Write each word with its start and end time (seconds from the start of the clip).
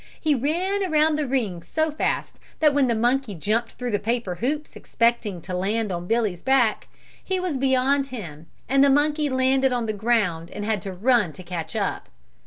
He 0.19 0.33
ran 0.33 0.83
around 0.83 1.15
the 1.17 1.27
ring 1.27 1.61
so 1.61 1.91
fast 1.91 2.39
that 2.59 2.73
when 2.73 2.87
the 2.87 2.95
monkey 2.95 3.35
jumped 3.35 3.73
through 3.73 3.91
the 3.91 3.99
paper 3.99 4.33
hoops 4.33 4.75
expecting 4.75 5.41
to 5.43 5.53
land 5.53 5.91
on 5.91 6.07
Billy's 6.07 6.41
back, 6.41 6.87
he 7.23 7.39
was 7.39 7.55
beyond 7.55 8.07
him 8.07 8.47
and 8.67 8.83
the 8.83 8.89
monkey 8.89 9.29
landed 9.29 9.71
on 9.71 9.85
the 9.85 9.93
ground 9.93 10.49
and 10.49 10.65
had 10.65 10.81
to 10.81 10.91
run 10.91 11.33
to 11.33 11.43
catch 11.43 11.75
up. 11.75 12.09